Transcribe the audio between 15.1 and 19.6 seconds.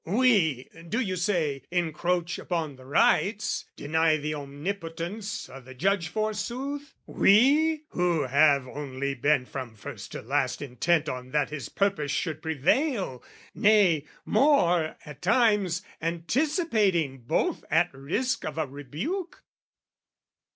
times, anticipating both At risk of a rebuke?